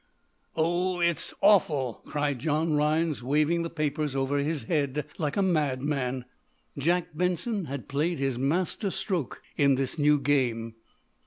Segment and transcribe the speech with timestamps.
[0.55, 5.43] "Oh, it's it's awful!" cried John Rhinds, waving the papers over his head like a
[5.43, 6.25] madman.
[6.75, 10.73] Jack Benson had played his master stroke in this new game.